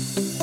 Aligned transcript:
Oh, 0.00 0.37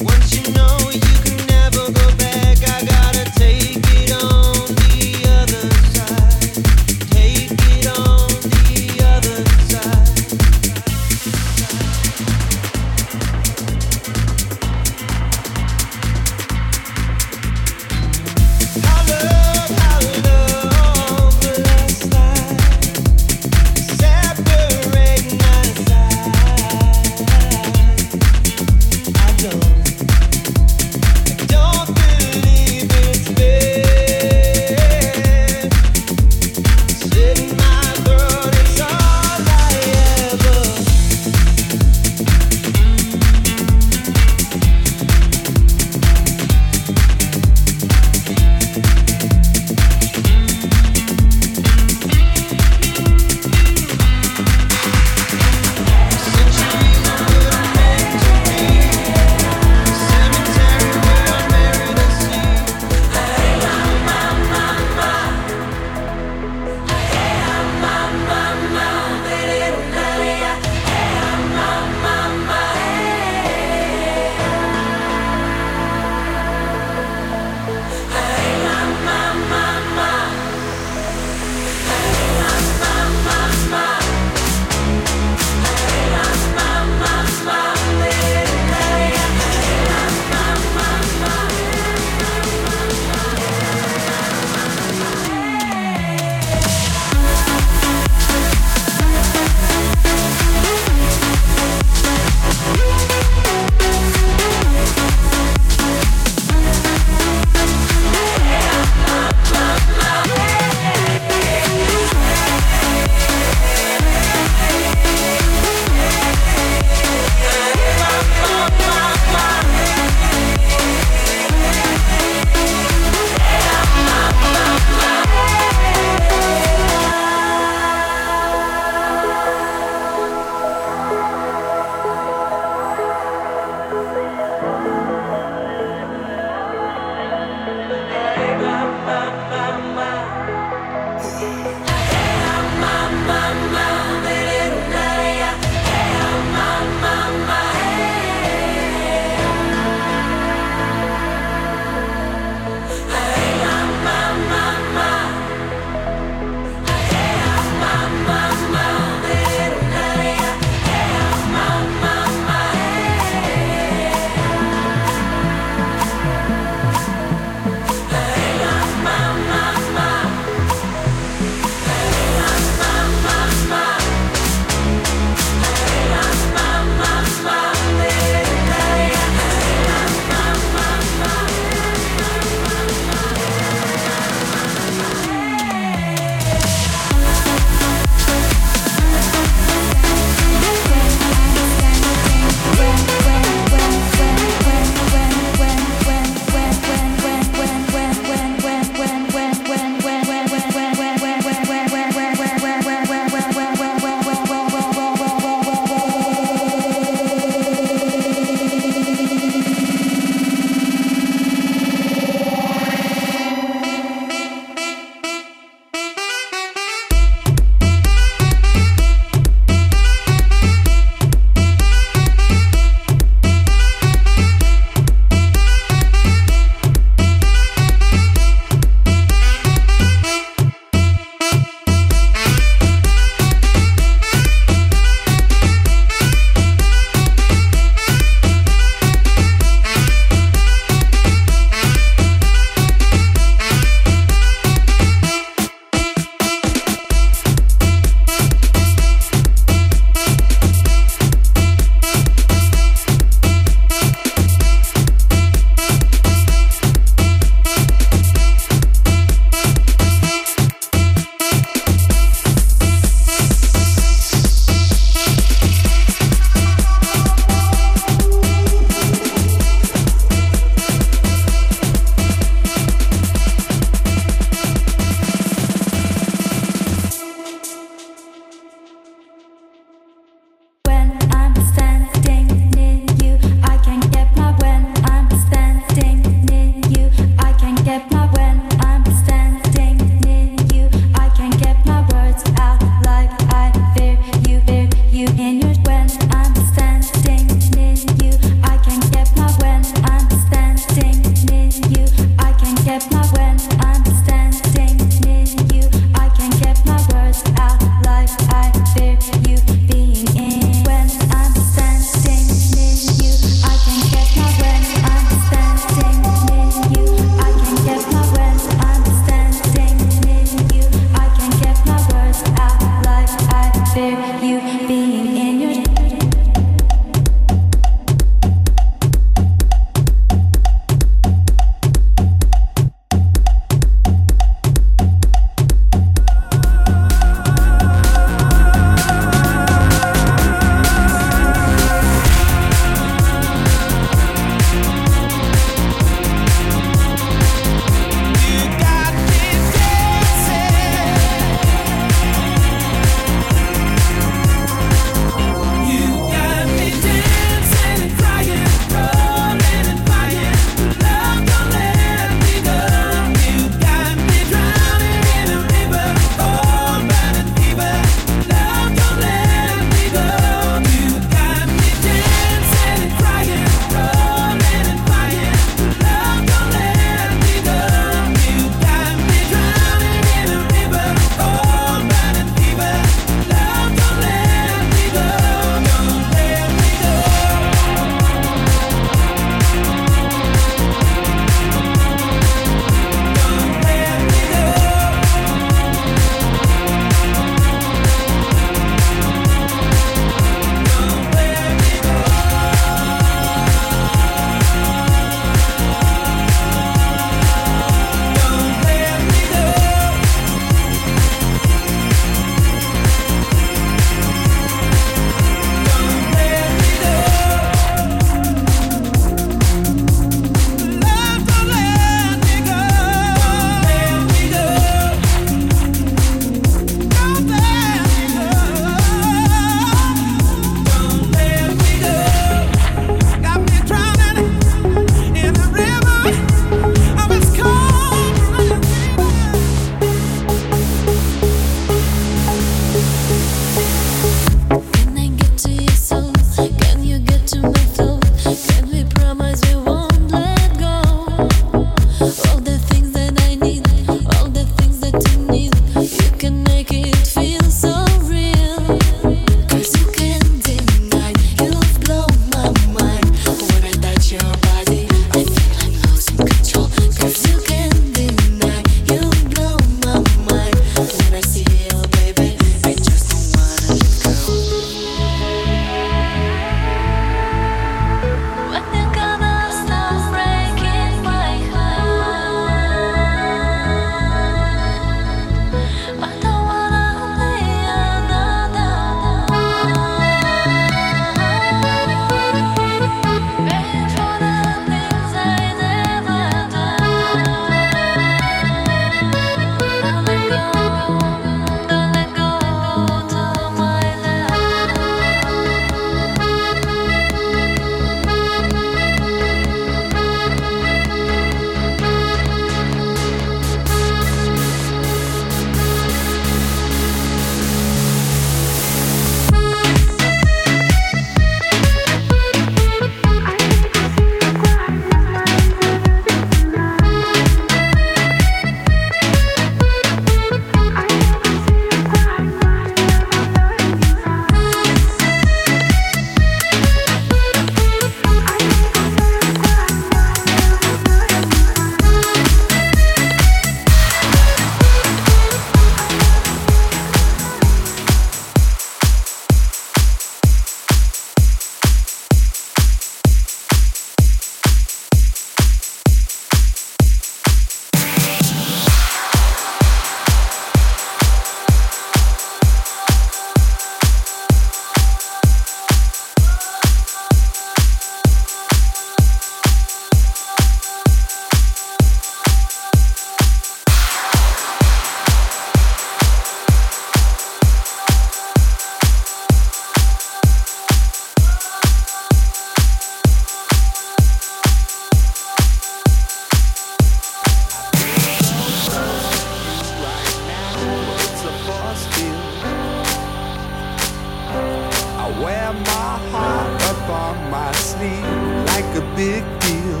wear 595.42 595.72
my 595.72 596.18
heart 596.30 596.82
up 596.82 597.08
on 597.08 597.50
my 597.50 597.72
sleeve 597.72 598.24
like 598.66 598.84
a 598.96 599.04
big 599.16 599.42
deal. 599.60 600.00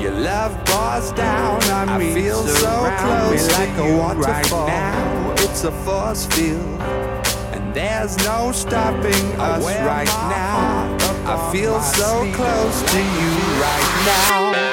Your 0.00 0.12
love 0.12 0.56
pours 0.64 1.12
down 1.12 1.62
on 1.64 1.88
I 1.88 1.98
me, 1.98 2.14
feel 2.14 2.42
so 2.46 2.84
me 2.84 2.96
close 2.98 3.46
to 3.48 3.52
like 3.54 3.78
a 3.78 3.88
you 3.88 3.96
waterfall. 3.96 4.66
right 4.66 4.94
now, 4.94 5.34
it's 5.38 5.64
a 5.64 5.72
force 5.84 6.26
field, 6.26 6.80
and 7.52 7.74
there's 7.74 8.16
no 8.18 8.52
stopping 8.52 9.26
us 9.40 9.64
wear 9.64 9.84
right 9.84 10.06
now. 10.06 10.96
I 11.26 11.52
feel 11.52 11.80
so 11.80 12.30
close 12.32 12.82
to 12.92 12.98
you 12.98 13.30
right 13.60 13.90
now. 14.06 14.69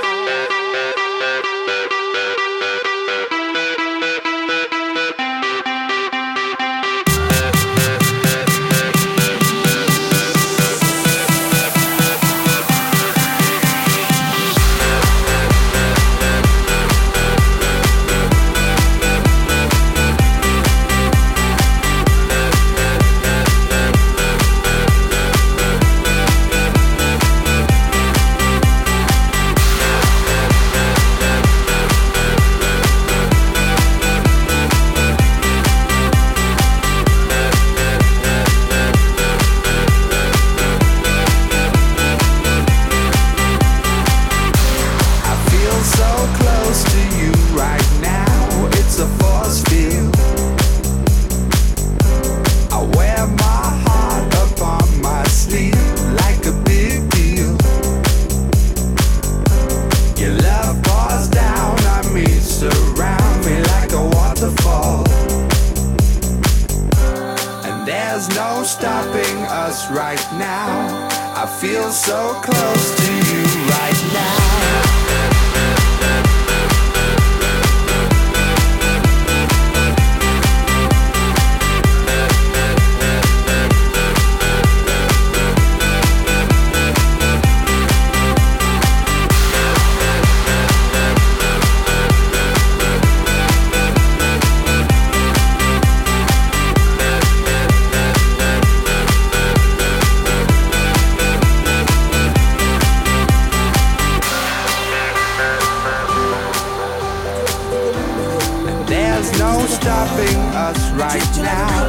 You 111.36 111.44
now. 111.44 111.84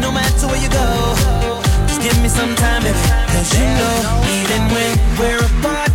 No 0.00 0.10
matter 0.12 0.46
where 0.46 0.60
you 0.60 0.68
go, 0.68 0.88
just 1.86 2.02
give 2.02 2.18
me 2.22 2.28
some 2.28 2.54
time. 2.56 2.82
Cause 3.32 3.50
you 3.56 3.64
know, 3.64 3.96
even 4.36 4.60
when 4.74 4.92
we're 5.18 5.40
apart, 5.40 5.93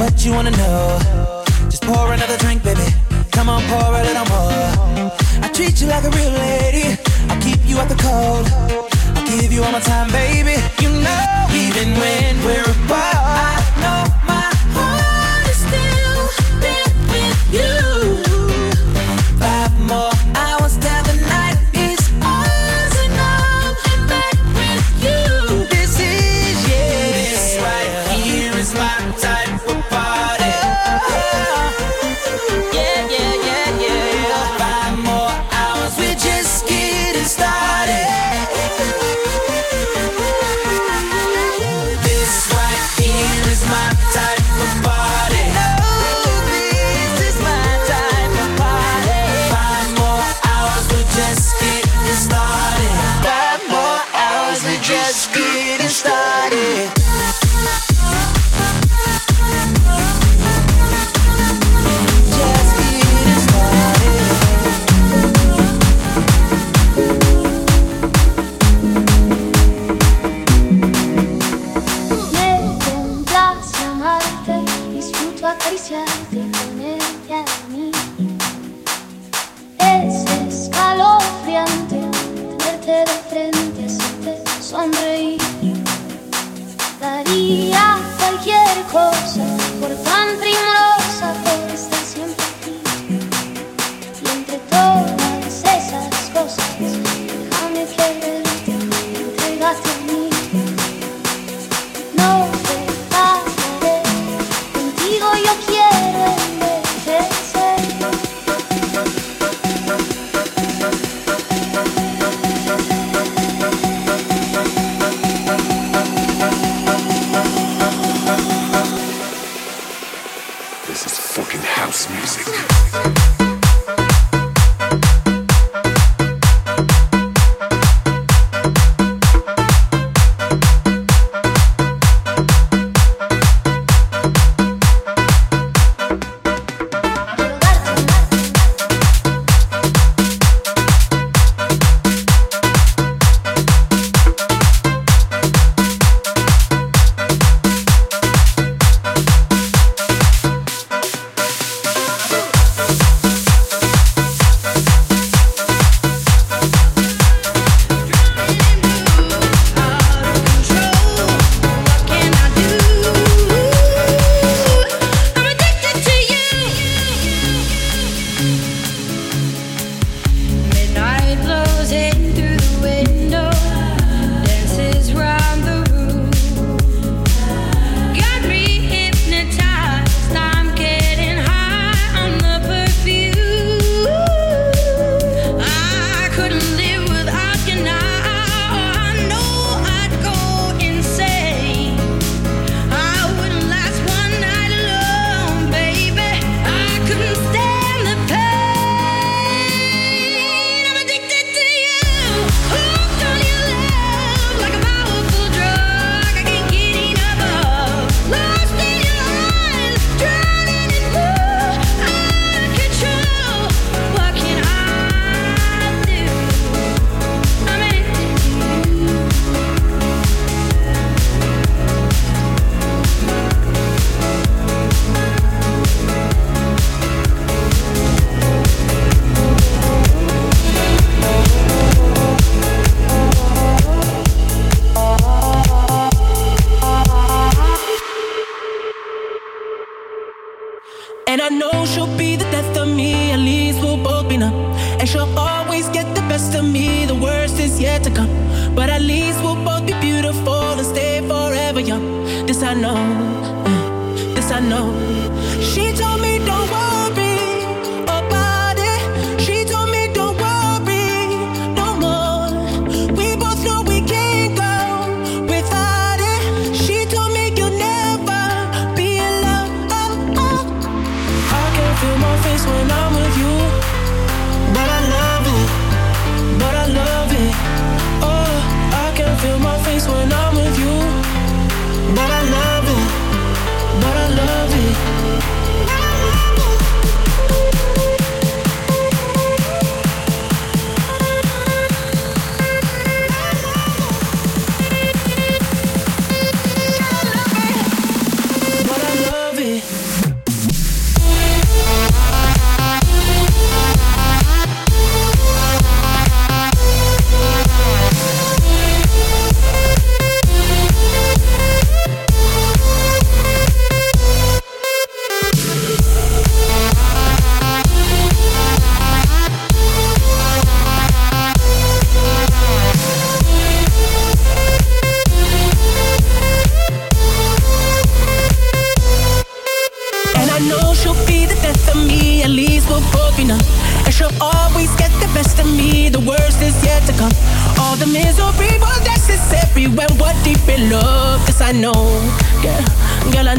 What 0.00 0.24
you 0.24 0.32
wanna 0.32 0.50
know? 0.52 0.98
Just 1.68 1.82
pour 1.82 2.14
another 2.14 2.38
drink, 2.38 2.62
baby. 2.64 2.88
Come 3.32 3.50
on, 3.50 3.60
pour 3.64 3.84
a 3.84 4.02
little 4.02 4.24
more. 4.32 5.12
I 5.44 5.50
treat 5.52 5.78
you 5.82 5.88
like 5.88 6.04
a 6.04 6.10
real 6.10 6.32
lady. 6.32 6.96
I'll 7.28 7.42
keep 7.42 7.60
you 7.66 7.76
out 7.76 7.90
the 7.90 8.00
cold. 8.00 8.46
I'll 9.14 9.26
give 9.28 9.52
you 9.52 9.62
all 9.62 9.72
my 9.72 9.80
time, 9.80 10.10
baby. 10.10 10.56
You 10.80 10.88
know, 11.04 11.46
even 11.52 11.88
when 12.00 12.32
we're 12.46 12.64
apart, 12.64 13.59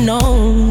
know. 0.01 0.70